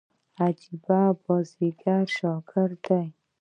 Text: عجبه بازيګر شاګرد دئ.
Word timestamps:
عجبه 0.45 1.01
بازيګر 1.23 2.05
شاګرد 2.17 2.77
دئ. 2.85 3.07